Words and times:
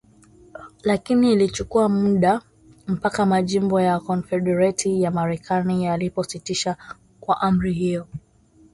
Lakini 0.83 1.33
ilichukua 1.33 1.89
muda 1.89 2.41
mpaka 2.87 3.25
Majimbo 3.25 3.81
ya 3.81 3.99
Konfedereti 3.99 5.01
ya 5.01 5.11
Marekani 5.11 5.83
yalipositisha 5.85 6.77
kwa 7.19 7.41
amri 7.41 7.73
hiyo. 7.73 8.07